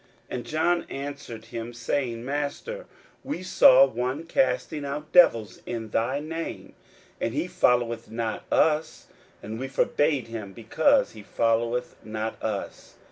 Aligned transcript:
41:009:038 0.31 0.35
And 0.37 0.45
John 0.47 0.83
answered 0.89 1.45
him, 1.45 1.73
saying, 1.75 2.25
Master, 2.25 2.85
we 3.23 3.43
saw 3.43 3.85
one 3.85 4.23
casting 4.23 4.83
out 4.83 5.11
devils 5.11 5.61
in 5.67 5.91
thy 5.91 6.19
name, 6.19 6.73
and 7.19 7.35
he 7.35 7.45
followeth 7.45 8.09
not 8.09 8.43
us: 8.51 9.05
and 9.43 9.59
we 9.59 9.67
forbad 9.67 10.25
him, 10.25 10.53
because 10.53 11.11
he 11.11 11.21
followeth 11.21 11.97
not 12.03 12.41
us. 12.41 12.95